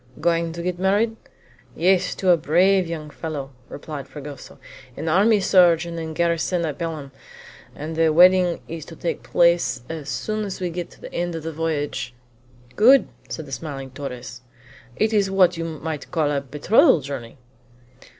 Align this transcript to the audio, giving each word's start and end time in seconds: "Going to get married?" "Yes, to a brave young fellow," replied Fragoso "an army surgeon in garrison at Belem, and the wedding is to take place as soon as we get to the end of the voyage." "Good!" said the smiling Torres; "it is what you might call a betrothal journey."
"Going 0.19 0.51
to 0.53 0.63
get 0.63 0.79
married?" 0.79 1.15
"Yes, 1.75 2.15
to 2.15 2.31
a 2.31 2.35
brave 2.35 2.87
young 2.87 3.11
fellow," 3.11 3.51
replied 3.69 4.07
Fragoso 4.07 4.57
"an 4.97 5.07
army 5.07 5.39
surgeon 5.39 5.99
in 5.99 6.15
garrison 6.15 6.65
at 6.65 6.79
Belem, 6.79 7.11
and 7.75 7.95
the 7.95 8.09
wedding 8.11 8.61
is 8.67 8.83
to 8.85 8.95
take 8.95 9.21
place 9.21 9.83
as 9.89 10.09
soon 10.09 10.43
as 10.43 10.59
we 10.59 10.71
get 10.71 10.89
to 10.89 11.01
the 11.01 11.13
end 11.13 11.35
of 11.35 11.43
the 11.43 11.53
voyage." 11.53 12.15
"Good!" 12.75 13.09
said 13.29 13.45
the 13.45 13.51
smiling 13.51 13.91
Torres; 13.91 14.41
"it 14.95 15.13
is 15.13 15.29
what 15.29 15.55
you 15.55 15.65
might 15.65 16.09
call 16.09 16.31
a 16.31 16.41
betrothal 16.41 17.01
journey." 17.01 17.37